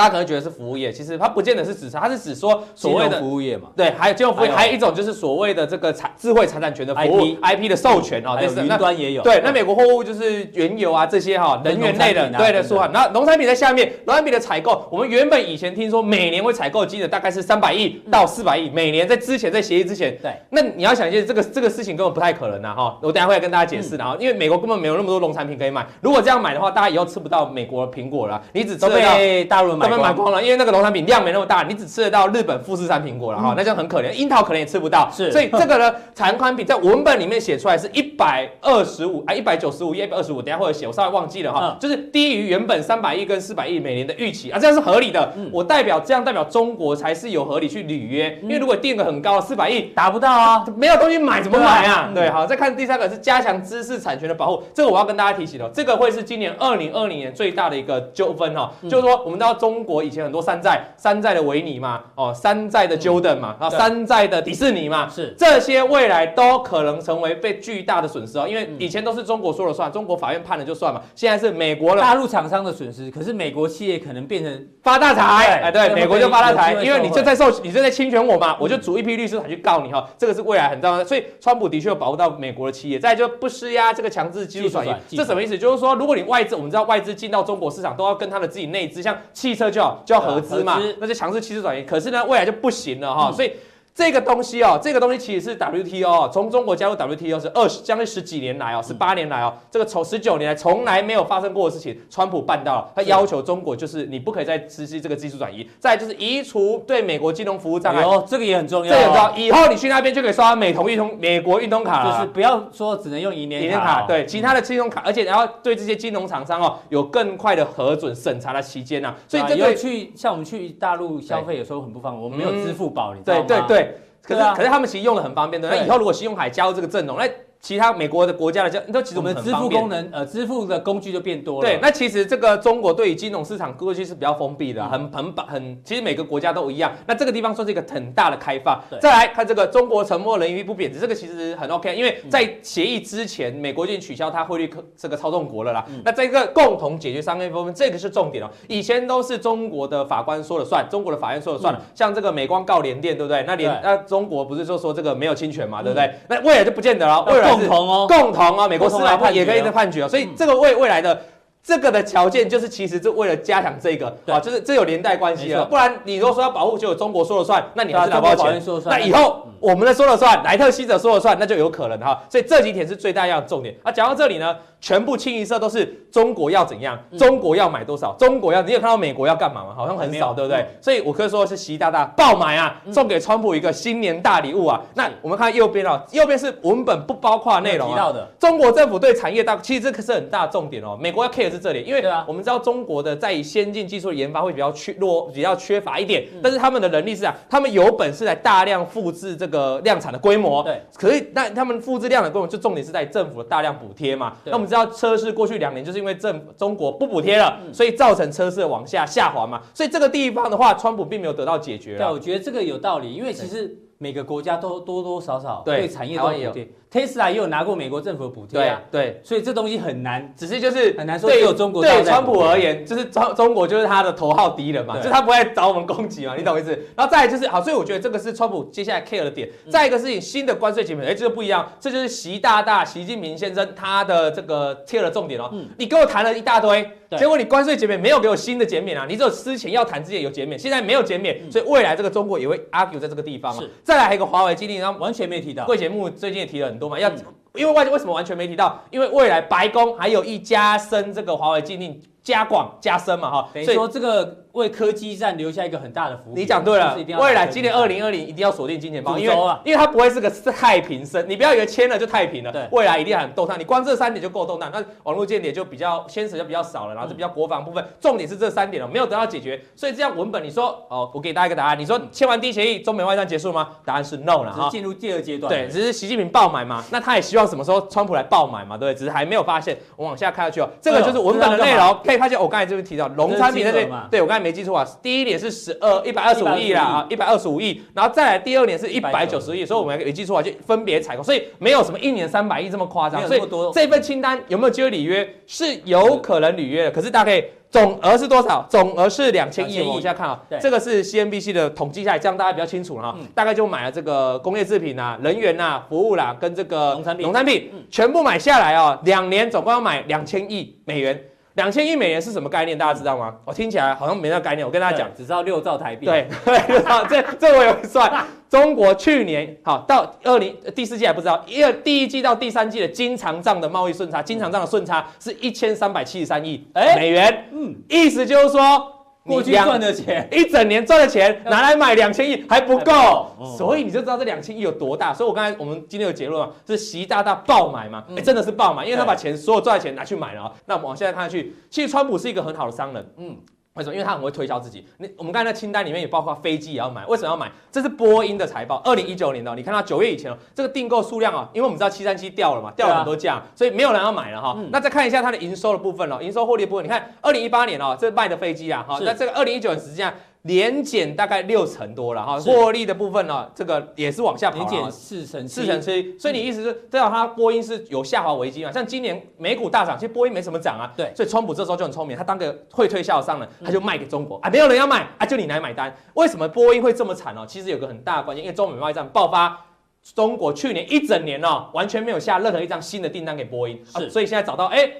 [0.00, 3.68] 大家可能觉得是服务业，其实它不见得是指它，是指说所谓的服务业嘛。
[3.76, 9.22] 对，还有金融服务业，还有一种就是所谓的这个产智慧财产权的服务，IP 的授权啊，对，云端也有。
[9.22, 12.88] 对，那美国货物就是原油啊这些哈，能源类的，对的，说哈。
[12.94, 20.32] 那农产品在下面，农产品的采购，我们原本以前听说每年会采购金额大概是三百亿到四百亿，每年在之前在协议之前，对。
[20.48, 30.60] 那你要想一件这个这个事情根本不太可能的哈，我等下会来跟大家解释的哈，因为美国根本没有那么多农产品可以买，如果这样买的话，大家以后吃不到美国的苹果了，你只吃得到大陆买光了，因为。
[30.60, 34.12] 那个农产品量没那么大，你只吃得到日本富士山苹果了哈，那就很可怜。
[34.12, 35.32] 樱桃可能也吃不到，是。
[35.32, 45.32] 所以这个呢，产宽比在文本里面写出来是一百二十五啊，一百九十五，一百二十五，等下会有写，我稍微忘记了哈，就是低于原本三百亿跟四百亿每年的预期啊，这样是合理的。
[45.50, 52.10] 我代表这样代表中国才是有合理去履约，因为如果定个很高四百亿达不到啊，没有东西买怎么买啊？
[52.14, 61.30] 对，好，再看第三个是加强知识产权的保护，这个我要跟大家提醒了，这个会是今年二零二零年最大的一个纠纷哈，就是说我们知道中国以前很多山寨山寨。
[61.30, 65.32] 的维尼嘛，哦，山寨的 Jordan 嘛，然后山寨的迪士尼嘛，是。
[65.38, 85.56] 这些未来都可能成为被巨大的损失哦，因为以前都是中国说了算，中国法院判了就算嘛，现在是美国了，大陆厂商的损失，可是美国企业可能变成发大财，哎，对，美国就发大财，因为你正在受，你正在侵权我嘛，我就组一批律师团去告你哈，这个是未来很重要的，所以川普的确保护到美国的企业，再就不施压这个强制技术转移，这什么意思？
[85.56, 93.52] 就是说，如果你外资，我们知道外资进到中国市场都要跟他的自己内资，像汽车就好就要合资嘛，那就强势趋势转移，可可是呢，未来就不行了哈，所以。
[93.94, 123.44] 这个东西哦，这个东西其实是 WTO 从中国加入 WTO 是二十将近十几年来哦，十八年来哦，这个从十九年来从来没有发生过的事情，川普办到了，他要求中国就是你不可以再实施这个技术转移，再就是移除对美国金融服务障碍，哦，这个也很重要，这个很重要，以后你去那边就可以刷美通运通美国运通卡了，就是不要说只能用银联卡，对，其他的信用卡，而且然后对这些金融厂商哦有更快的核准审查的期间呐，所以这个去像我们去大陆消费有时候很不方便，我们没有支付宝，你知道吗？
[123.46, 123.89] 对对对。
[124.22, 125.68] 可是，可是他们其实用的很方便的。
[125.68, 127.28] 那以后如果信用卡加入这个阵容，那。
[127.60, 131.68] 其他美国的国家的叫，那其实我们的支付功能，呃，支付的工具就变多了。
[131.68, 136.90] 对，那其实这个中国对于金融市场过去是比较封闭的，很很很，其实每个国家都一样。
[137.06, 138.80] 那这个地方算是一个很大的开放。
[139.00, 145.84] 再来看这个中国沉默，人民币不贬值，这个其实很 OK，因为在协议之前，美国已经取消它汇率这个操纵国了啦。
[146.02, 148.48] 那这个共同解决商业纠纷，这个是重点哦。
[148.68, 151.82] 以前都是中国的法官说了算，中国的法院说了算了。
[151.94, 153.44] 像这个美光告联电，对不对？
[153.46, 156.10] 那联那中国不是就说这个没有侵权嘛，对不对？
[156.26, 158.32] 那未来就不见得了，未来共同哦，共。
[158.32, 161.20] 同哦，美国司法判也可以的判决哦，所以这个未未来的
[161.62, 173.92] 这个的条件就是，其实是为了加强这个啊，就是这有连带关系啊，不然你如果说要保护，就有中国说了算，那你还是拿不到钱，那以后我们的说了算，莱特希泽说了算，那就有可能哈，所以这几点是最大要的重点啊。
[173.92, 174.56] 讲到这里呢。
[174.82, 179.74] 全部清一色都是中国要怎样，中国要买多少，中国要你有看到美国要干嘛吗？
[179.76, 180.64] 好像很少，对不对？
[180.80, 184.80] 所以我可以说是习大大爆买啊，送给川普一个新年大礼物啊。
[184.94, 188.26] 那我们看右边啊，右边是文本不包括内容提到的。
[188.38, 190.96] 中国政府对产业大，其实这可是很大的重点哦。
[190.98, 200.62] 美国要 care 是这里，因为我们知道中国的在先进技术的研发会比较缺弱，比较缺乏一点，但是他们的能力是啊，他们有本事来大量复制这个量产的规模。
[200.62, 204.32] 对，可以那他们复制量的规模，就重点是在政府的大量补贴嘛。
[204.44, 209.60] 那我们知道车市过去两年就是因为政中国不补贴了，所以造成车市的往下下滑嘛。
[209.74, 211.96] 所以这个地方的话，川普并没有得到解决。
[211.98, 213.76] 对，我觉得这个有道理，因为其实。
[214.02, 226.70] 每个国家都多多少少对产业都有补贴，Tesla 也有拿过美国政府的补贴啊，对，所以这东西很难，只是就是很难说对有中国对川普而言，就是中中国就是他的头号敌人嘛，就他不会找我们攻击嘛，你懂意思？
[226.96, 229.48] 然后再来就是好，所以我觉得这个是川普接下来 care 的点。
[229.70, 235.52] 再一个事情，新的关税减免，哎，这个不一样，这就是习大大、习近平先生他的这个 care 的重点哦。
[235.78, 236.90] 你跟我谈了一大堆。
[237.18, 239.04] 结果你关税减免没有给我新的减免啊？
[239.08, 243.60] 你只有之前要谈之前有减免，现在没有减免，所以未来这个中国也会 argue 在这个地方啊。
[243.60, 245.64] 是，再来还有一个华为基地，然后完全没提到。
[245.64, 247.08] 贵节目最近也提了很多嘛，要
[247.54, 248.82] 因为外界为什么完全没提到？
[248.90, 252.00] 因为未来白宫还有意加深这个华为禁令。
[252.22, 256.40] 加广加深嘛，哈，等于说这个为科技战留下一个很大的伏笔。
[256.40, 263.58] 你讲对了，未来今年二零二零一定要锁定金钱豹，因为因为它不会是个太平生，你不要以为签了就太平了，对，未来一定很动荡。
[263.58, 273.68] 你光这三点就够动荡，那网络间谍就比较牵扯就比较少了，然后就比较国防部分，重点是这三点了，没有得到解决，所以这样文本你说哦，我给大家一个答案，你说签完第一协议，中美外战结束吗？
[273.84, 278.98] 答案是 no 了哈，进入第二阶段，对，只是习近平爆买嘛，那他也希望什么时候川普来爆买嘛，对不对？
[278.98, 282.80] 只是还没有发现，我往下看下去哦，这个就是文本的内容，可以发现我刚才就是。
[282.90, 286.72] 提到农产品那边，对我刚才没记错啊，第一年是十二一百二十五亿。
[286.72, 293.40] 啦啊，一百二十五亿，然后再来第二年是一百九十亿，所以我们没记错啊，就分别采购，所以没有什么一年三百亿这么夸张，所以
[293.72, 298.66] 这份清单有没有机会履约是有可能履约的，可是大概总额是多少？
[298.68, 311.22] 总额是两千亿，我们往下看啊，这个是 CNBC 的统计下来，这样大家比较清楚了哈，大概就买了这个工业制品啊、人员啊、服务啦，跟这个农产品，农产品全部买下来哦，两年总共要买两千亿美元。
[311.54, 312.76] 两千亿美元是什么概念？
[312.76, 313.34] 大家知道吗？
[313.44, 314.66] 我听起来好像没那个概念。
[314.66, 316.06] 我跟大家讲，只知道六兆台币。
[316.06, 316.26] 对，
[317.08, 318.26] 这这我有算。
[318.48, 327.44] 中国去年好到二零第四季还不知道，一二第一季到第三季的经常账的贸易顺差，经常账的顺差是一千三百七十三亿美元。
[327.52, 328.96] 嗯，意思就是说。
[329.24, 335.12] 过去赚的钱，一整年赚的钱拿来买两千亿还不够，所以你就知道这两千亿有多大。
[335.12, 338.04] 所以我刚才我们今天有结论啊，是习大大爆买嘛？
[338.16, 340.52] 哎，真的是爆买，因为他把钱所有赚的钱拿去买了。
[340.66, 343.36] 那我们往现在看下去，其实川普是一个很好的商人，嗯。
[343.74, 343.94] 为什么？
[343.94, 344.84] 因为他很会推销自己。
[344.98, 347.06] 你我们刚才那清单里面也包括飞机也要买。
[347.06, 347.50] 为什么要买？
[347.70, 349.54] 这是波音的财报，二零一九年的。
[349.54, 354.56] 你看到九月以前哦，这个订购数量啊，因为我们知道七三七掉了嘛，掉了很多价，所以没有人要买了哈。
[354.70, 360.12] 那再看一下它的营收的部分哦，营收获利的部分，你看二零一八年哦，这卖的飞机啊，哈，那这个二零一九年实际上。
[360.42, 368.72] 年减大概六成多了哈，获利的部分呢，这个也是往下跑，年减四成四成七，所以你意思是，知道它波音是有下滑危机嘛？
[368.72, 370.90] 像今年美股大涨，其实波音没什么涨啊。
[370.96, 375.94] 对，所以川普这时候就很聪明，他当个会推销的商人，他就卖给中国啊，没有人要买啊，就你来买单。
[376.14, 377.44] 为什么波音会这么惨呢？
[377.46, 379.66] 其实有个很大的关键，因为中美贸易战爆发，
[380.14, 384.90] 中国去年一整年哦，完全没有下任何一张新的订单给波音，是，所以现在找到哎。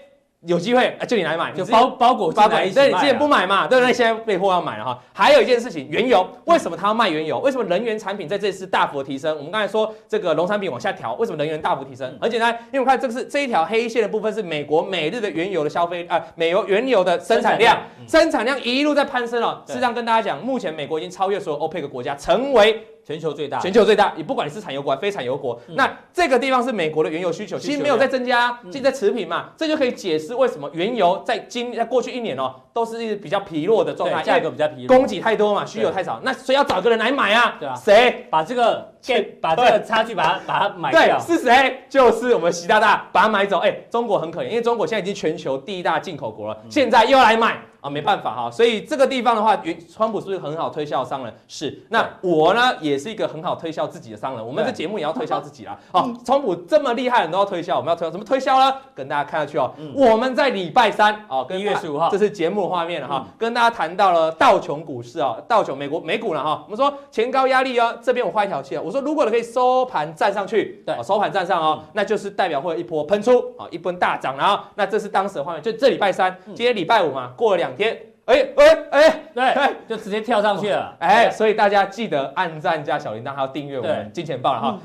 [0.46, 3.92] 有机会啊，就你来买，就包包裹包裹，对，你之前不买嘛，对不对？
[3.92, 4.98] 现在被迫要买了哈。
[5.12, 7.38] 还有一件事情，原油为什么他要卖原油？
[7.40, 9.36] 为什么能源产品在这次大幅的提升？
[9.36, 12.16] 我们刚才说这个农产品往下调，为什么能源大幅提升？
[12.22, 17.76] 很简单，因为我看这个是这一条黑线的部分是美国每日的原油的消费啊，美油原油的生产量，
[18.08, 19.62] 生产量一路在攀升哦。
[19.66, 22.82] 事实上跟大家讲，目前美国已经超越所有欧佩克国家，成为。
[23.10, 38.28] 全球最大，全球最大，也不管你是产油国还是非产油国，嗯、那这个地方是美国的原油需求，其实没有在增加，现在持平嘛，嗯、这就可以解释为什么原油在今在过去一年哦，都是一直比较疲弱的状态，价格比较疲弱，供给太多嘛，需求太少，那所以要找个人来买啊，对啊，谁？
[38.30, 38.92] 把这个
[39.40, 41.82] 把这个差距把它把它买掉，对，是谁？
[41.88, 47.60] 就是我们习大大把它买走，哎，中国很可怜，因为中国现在已经全球第一大进口国了，嗯、现在又要来买。
[47.80, 49.56] 啊，没办法哈，所以这个地方的话，
[49.92, 51.34] 川普是不是很好推销的商人？
[51.48, 51.82] 是。
[51.88, 54.46] 那我呢，也是一个很好推销自己的商人。
[54.46, 55.78] 我们这节目也要推销自己啦。
[55.92, 58.74] 哦，川普这么厉害，人都要推销，我们要推销怎么推销呢？
[58.94, 59.72] 跟大家看下去哦。
[59.94, 66.62] 我们在礼拜三哦，跟一月十五号，这是节目画面了哈，跟大家谈到了道琼股市哦，道琼美国美股了哈。
[66.66, 77.98] 我们说前高压力哦，这边我画一条线，我说如果你可以收盘站上去，对，收盘站上哦，那就是代表会有一波喷出啊，一波大涨，然后那这是当时的画面，就这礼拜三，今天礼拜五嘛，过了两天。
[78.26, 80.94] 哎哎哎，对，就直接跳上去了。
[81.00, 84.78] 哎，所以大家记得按赞加小铃铛，还要订阅我们金钱豹了哈。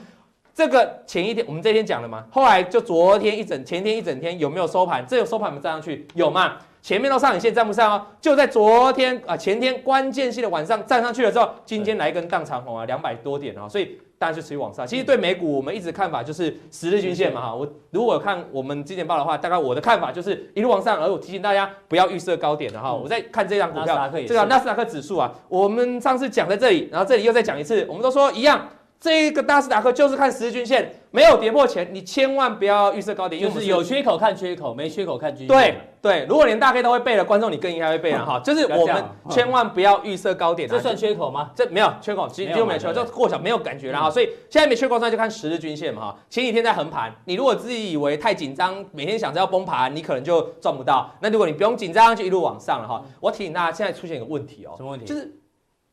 [0.52, 5.06] 这个前一天我们这天讲了嘛，后来就昨天一整前天一整天有没有收盘？
[5.06, 6.08] 这有收盘没站上去？
[6.16, 6.54] 有嘛？
[6.82, 8.08] 前面都上影线站不上哦。
[8.20, 14.00] 就在昨天啊前天关键性的晚上站上去了之后，今天来一根荡长红啊，两百多点啊，所以。
[14.26, 14.88] 当然就持续往上。
[14.88, 17.54] 其实对美股，我们一直看法就是十日均线嘛哈。
[17.54, 21.00] 我如果看我们之前报的话，大概我的看法就是一路往上。
[21.00, 22.92] 而我提醒大家不要预设高点的哈。
[22.92, 28.68] 我在看这张股票，这个纳斯达克指数啊，我们上次讲在这里，然后这里又再讲一次，我们都说一样。
[29.06, 35.56] 这一个纳斯达克就是看十日均线，没有跌破前，你千万不要预设高点，就是有缺口看缺口，没缺口看均线。
[35.56, 38.40] 对对，如果连大 K 都会背了观众，你更应该会背了哈。
[38.40, 41.52] 就是我们千万不要预设高点，这算缺口吗？
[41.54, 44.10] 这没有缺口，其实就没有缺口，就过小没有感觉了哈。
[44.10, 46.18] 所以现在没缺口，那就看十日均线嘛哈。
[46.28, 51.12] 前几天在横盘，你如果自己以为太紧张，每天想着要崩盘，你可能就赚不到。
[51.20, 53.06] 那如果你不用紧张，就一路往上了哈。
[53.20, 55.06] 我提醒大家，现在出现一个问题哦，什么问题？
[55.06, 55.32] 就是。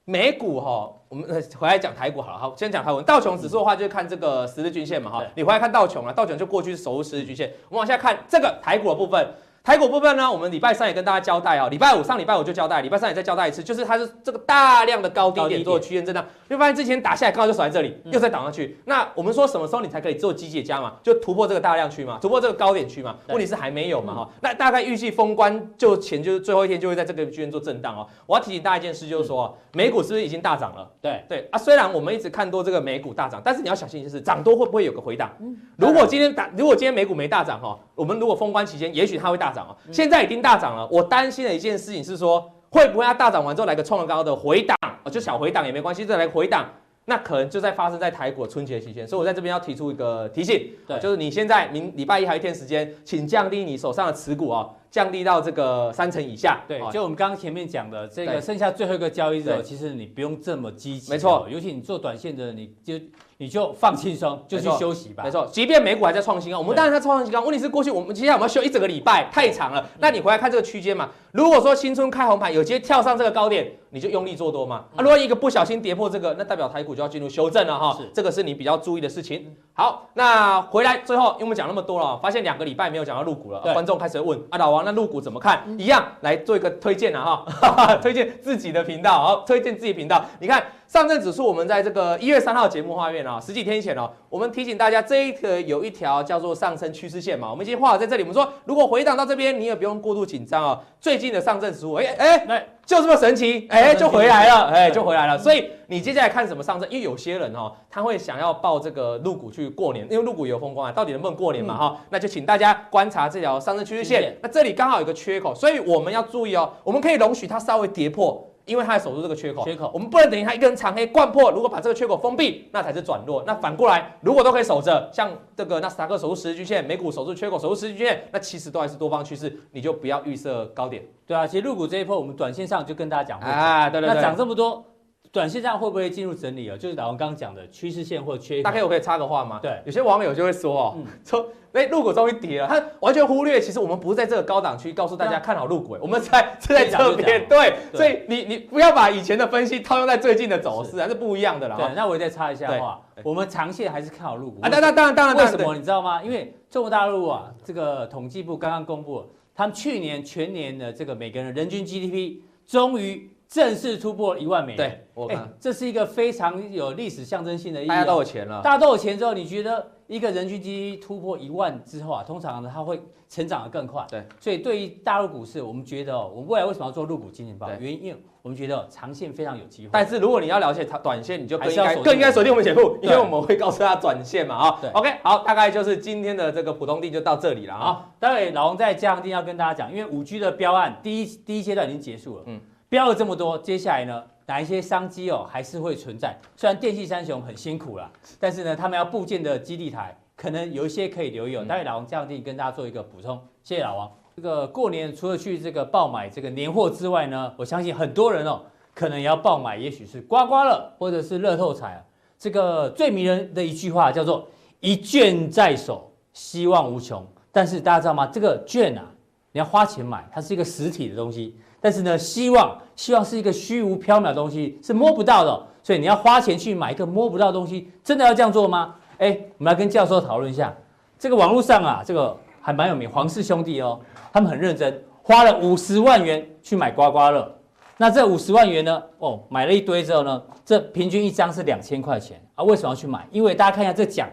[0.04, 2.38] 美股哈，我们回来讲台股好了。
[2.38, 5.24] 好，先讲台股道琼指数的话，就是看这个十日均线嘛哈。
[5.34, 7.52] 你回来看道琼啊，道琼就过去是守住十日均线。
[7.68, 9.26] 我们往下看这个台股的部分。
[9.64, 18.76] 台股部分呢，我们礼拜三也跟大家交代哦，礼拜五上礼拜五就交代，礼拜三也再交代一次，就是它是这个大量的高低点做区间震荡，就发现之前打下来刚好就守在这里，又再挡上去。
[18.86, 20.94] 那我们说什么时候你才可以做机械加嘛？
[21.04, 23.14] 就突破这个大量区嘛，突破这个高点区嘛？
[23.28, 24.28] 问题是还没有嘛哈？
[24.40, 28.04] 那大概预计封关就前就是最后一天就会在这个区间做震荡哦。
[28.26, 30.90] 我要提醒大家一件事，就是说美股是不是已经大涨了？
[31.00, 35.30] 对对啊，虽然我们一直看多这个美股大涨，但是你要小心就是涨多会不会有个回档？
[35.76, 39.76] 如果今天打，如果今天美股没大涨哈，我们如果封关期间，也许它会大涨啊。
[39.92, 40.22] 现在。
[40.22, 44.76] 已经大涨了，我担心的一件事情是说，会不会它大涨完之后来个创高的回档，
[45.10, 46.68] 就小回档也没关系，再来个回档，
[47.06, 62.94] 那可能就在发生在台股春节期间，所以我在这边要提出一个提醒，对，就是你现在明礼拜一还有一天时间，请降低你手上的持股哦，降低到这个三成以下，对，就我们刚刚前面讲的这个剩下最后一个交易日，其实你不用这么积极，没错，尤其你做短线的，你就。
[63.38, 65.24] 你就放轻松，就去休息吧。
[65.24, 67.40] 没错，即便美股还在创新高，我们当然在创新高。
[67.40, 69.84] 问题是过去我们接下来我们要休一整个礼拜，太长了。
[69.98, 71.08] 那你回来看这个区间嘛？
[71.32, 74.84] 如果说新春开红盘，有机会跳上这个高点，你就用力做多嘛。
[74.94, 77.98] 啊，如果一个不小心跌破这个，那代表台股就要进入修正了哈。
[77.98, 79.56] 是，这个是你比较注意的事情。
[79.72, 85.62] 好，那回来最后，因为我们讲那么多了，发现两个礼拜没有讲到入股了，观众开始问啊，老王那入股怎么看？
[85.78, 90.62] 一样来做一个推荐啊哈，推荐自己的频道，好，推荐自己频道，你看。
[90.92, 98.22] 上证指数，我们在这个一月三号节目画面啊，十几天前哦，我们提醒大家，这一个有一条叫做上升趋势线嘛，我们已经画好在这里。
[98.22, 100.78] 我们说，如果回档到这边，你也不用过度紧张哦。
[101.00, 105.38] 最近的上证指数，哎哎，就这么神奇，哎，就回来了，哎，就回来了。
[105.38, 106.86] 所以你接下来看什么上证？
[106.90, 111.74] 因为有些人哦，他会想要抱这个陆股去过年，因为陆股有风光啊，到底能不能过年嘛？
[111.74, 114.36] 哈，那就请大家观察这条上升趋势线。
[114.42, 118.46] 那这里刚好有个缺口，所以我们要注意哦，我们可以容许它稍微跌破。
[118.64, 123.42] 因为它在守住这个缺口，缺口，我们不能等于它一根长黑灌破，如果把这个缺口封闭，那才是转弱。
[123.46, 131.04] 那反过来，如果都可以守着，像这个纳斯达克守住十日均线，美股守住缺口，守住十日均线，那其实都还是多方趋势，你就不要预设高点。
[131.26, 134.84] 对啊，其实入股这一波，我们短线上就跟大家讲过啊，对对对，那涨这么多。
[135.32, 136.76] 短线上会不会进入整理啊？
[136.76, 138.62] 就是老王刚刚讲的趋势线或缺口。
[138.64, 139.58] 大概我可以插个话吗？
[139.62, 147.48] 对，有些网友就会说哦，说哎，入股终于跌了，他完全忽略，其实我们不是在这个高档区告诉大家看好入股，我们在是在这边。
[147.48, 151.76] 对，所以你你不要把以前的分析套用在最近的走势，还是不一样的啦。
[151.78, 154.68] 对，那我再插一下话，我们长线还是看好入股啊。
[154.70, 156.22] 那那当然当然，为什么你知道吗？
[156.22, 163.31] 因为中国大陆啊，这个统计部刚刚公布，他们去年全年的这个每个人人均 GDP 终于。
[163.52, 167.88] 正式突破一万美元，对，我看、欸、这是一个非常有历史象征性的意义。
[167.88, 174.06] 大家都有钱了，大家都有钱之后，你觉得一个人均 GDP 突破一万之后啊，通常呢，它会成长的更快。
[174.08, 177.68] 对，所以对于大陆股市，我们觉得哦，我们未来为什么要做入股金钱豹？
[177.78, 179.90] 原因，我们觉得长线非常有机会。
[179.92, 184.78] 但是如果你要了解它短线，你就更应该更应该锁定我们节目，因为我们会告诉他短线嘛啊。
[184.80, 188.08] 对，OK，好，大概就是今天的这个普通地就到这里了啊。
[188.18, 192.58] 待会老王在加强錠要跟大家讲，因为五 G 的标案第一第一阶段已经结束了，嗯。
[192.92, 196.36] 标了这么多，接下来呢，哪一些商机哦还是会存在？
[196.54, 201.64] 虽然电器三雄很辛苦啦，但是呢，他们要布建的基地台可能有一些可以留有。
[201.64, 204.12] 待会老王这样子跟大家做一个补充，谢谢老王。
[204.36, 208.60] 这个过年除了去这个爆买这个年货之外呢，我相信很多人哦
[208.94, 212.04] 可能也要爆买，也许是刮刮乐或者是乐透彩啊。
[212.38, 214.46] 这个最迷人的一句话叫做
[214.80, 217.26] “一券在手，希望无穷”。
[217.50, 218.26] 但是大家知道吗？
[218.26, 219.04] 这个券啊，
[219.52, 221.56] 你要花钱买，它是一个实体的东西。
[221.80, 228.94] 但是呢，希望希望是一个虚无缥缈的东西，是摸不到的，所以你要花钱去买一个摸不到的东西，真的要这样做吗？
[229.18, 230.72] 哎，我们来跟教授讨论一下。
[231.18, 234.00] 这个网络上啊，这个还蛮有名，黄氏兄弟哦，
[234.32, 237.52] 他们很认真，花了五十万元去买刮刮乐。
[237.96, 239.02] 那这五十万元呢？
[239.18, 242.64] 哦，买了一堆之后呢，这平均一张是两千块钱啊。
[242.64, 243.26] 为什么要去买？
[243.30, 244.28] 因为大家看一下这奖，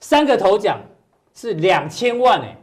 [0.00, 0.78] 三个头奖
[1.34, 2.56] 是两千万哎。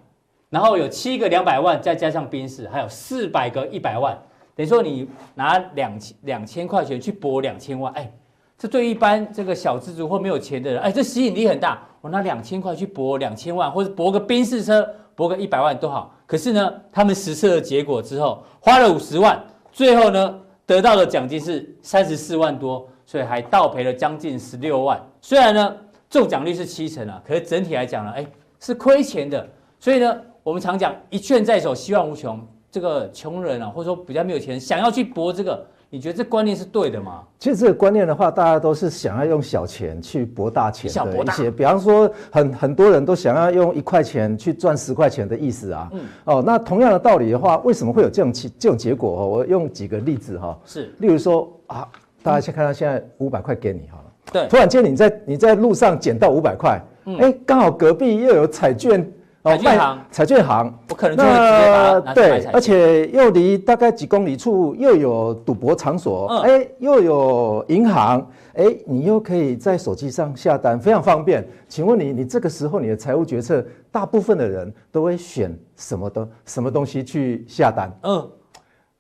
[0.54, 4.16] 然后有七个两百万，再加上宾士，还有四百个一百万，
[4.56, 8.14] 等于说你拿两千两千块钱去博两千万，哎，
[8.56, 11.82] 这对一般这个小资族或没有钱的人，哎，这吸引力很大。
[12.02, 16.14] 我拿两千块去博两千万，或者博个宾士车，博个一百万都好。
[16.28, 25.02] 可是呢，他们实测的结果之后，花了五十万，最后呢，得到的奖金是三十四万多，所以还倒赔了将近十六万。
[25.20, 25.76] 虽然呢，
[26.12, 28.24] 中奖率是七成啊，可是整体来讲呢，哎，
[28.60, 29.50] 是亏钱的。
[29.80, 32.40] 所以呢，我们常讲一券在手，希望无穷。
[32.70, 35.66] 这个穷人啊，或者说比较没有钱，想要去搏这个。
[35.90, 37.22] 你觉得这观念是对的吗？
[37.38, 45.90] 其实这个观念的话，大家都是想要用小钱去博大钱的一些，比方说很很多人都想要用一块钱去赚十块钱的意思啊。
[45.94, 46.02] 嗯。
[46.26, 49.12] 哦，那同样的道理的话，为什么会有这种这种结果？
[49.28, 50.60] 我用几个例子哈。
[50.66, 50.92] 是。
[50.98, 51.88] 例如说啊，
[52.24, 54.04] 大家先看到现在五百块给你好了。
[54.34, 54.48] 对。
[54.48, 56.82] 突然间你在你在路上捡到五百块，
[57.20, 59.10] 哎，刚好隔壁又有彩券。
[59.44, 71.46] 彩券行，彩券行，我可能就会直接把它对，而且又离大概几公里处又有赌博场所，哎、嗯，又有银行，哎，你又可以在手机上下单，非常方便。
[71.68, 77.92] 请问你，你这个时候你的财务决策，大部分的人都会选什么的什么东西去下单？
[78.04, 78.26] 嗯，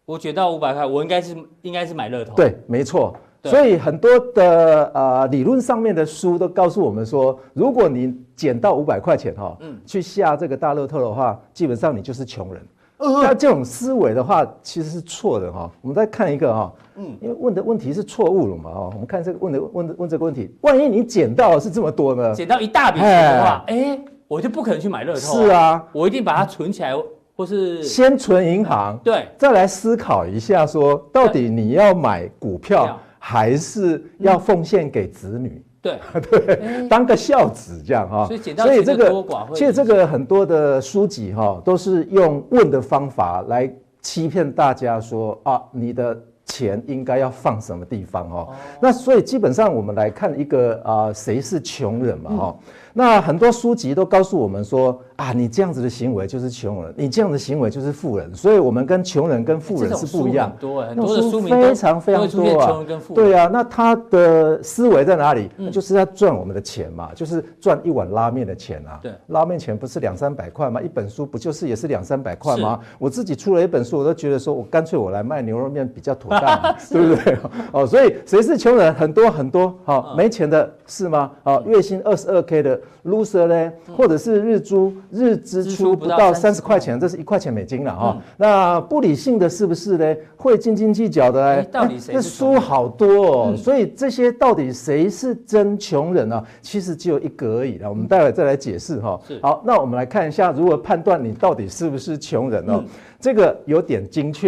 [0.03, 2.33] 我觉得五百块，我应该是应该是买乐透。
[2.35, 3.15] 对，没错。
[3.43, 12.61] 所以很多的呃理论上面的书都告诉我们说，如果你捡到五百块钱哈，嗯，去下这个大乐透的话，基本上你就是穷人。
[12.97, 15.69] 那这种思维的话，其实是错的哈。
[15.81, 18.89] 我们再看一个哈，嗯，因为问的问题是错误了嘛哈。
[18.93, 22.33] 我们看这个问的问问这个问题，万一你捡到是这么多呢？
[22.33, 25.19] 捡到一大笔钱的话，哎，我就不可能去买乐透。
[25.19, 26.93] 是啊，我一定把它存起来，
[27.35, 32.97] 或是先存银行，对，再来思考一下说，到底你要买股票。
[33.26, 35.97] 还是要奉献给子女，对。
[36.30, 38.26] 对，当个孝子这样哈。
[38.28, 38.36] 所
[38.74, 48.49] 以这个，其实这个很多的书籍哈，都是用问的方法来欺骗大家说啊，你的钱应该要放什么地方哦。
[48.82, 52.55] 那所以基本上我们来看一个啊，谁是穷人嘛哈。
[52.95, 60.51] 那很多书籍都告诉我们说啊，你这样子的行为就是穷人，你这样的行为就是富人，所以我们跟穷人跟富人是不一样。
[60.51, 62.85] 很多很多的书非常非常多啊。
[63.15, 65.49] 对啊，那他的思维在哪里？
[65.57, 68.99] 那就是要赚我们的钱嘛，就是赚一碗拉面的钱啊。
[69.01, 70.79] 对，拉面钱不是两三百块吗？
[70.79, 72.79] 一本书不就是也是两三百块吗？
[72.99, 77.37] 我自己出了一本书，我都觉得说我干脆我来卖牛肉面比较妥当， 对不对？
[77.71, 78.93] 哦，所以谁是穷人？
[78.93, 81.31] 很多很多，好，没钱的是吗？
[81.43, 82.79] 好，月薪二十二 K 的。
[83.05, 88.17] Loser 呢，或者是日租日支出不到三十块钱，这是一块钱美金了哈。
[88.38, 90.15] 那不理性的是不是呢？
[90.36, 91.63] 会斤斤计较的呢？
[91.71, 92.13] 到底谁？
[92.13, 96.43] 这书好多哦，所以这些到底谁是真穷人呢？
[96.61, 97.77] 其实只有一个而已。
[97.77, 99.19] 了我们待会再来解释哈。
[99.41, 102.84] 好，那我们来看一下如何判断你到底是不是穷人哦。
[103.19, 104.43] 这个有点精确。